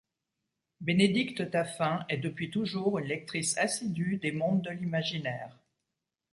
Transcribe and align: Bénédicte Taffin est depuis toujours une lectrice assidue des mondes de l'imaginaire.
Bénédicte 0.79 1.51
Taffin 1.51 2.07
est 2.09 2.17
depuis 2.17 2.49
toujours 2.49 2.97
une 2.97 3.05
lectrice 3.05 3.55
assidue 3.59 4.17
des 4.17 4.31
mondes 4.31 4.63
de 4.63 4.71
l'imaginaire. 4.71 5.55